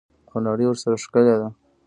او 0.31 0.37
نړۍ 0.47 0.65
ورسره 0.67 1.01
ښکلې 1.03 1.35
ده. 1.39 1.47